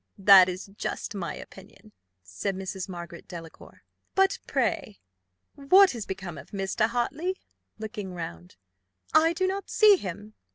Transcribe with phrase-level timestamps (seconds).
[0.31, 1.91] '""That is just my opinion,"
[2.23, 2.89] said Mrs.
[2.89, 3.83] Margaret Delacour.
[4.15, 4.99] "But pray,
[5.53, 6.89] what is become of Mr.
[6.89, 7.37] Hartley?"
[7.77, 8.55] looking round:
[9.13, 10.33] "I do not see him."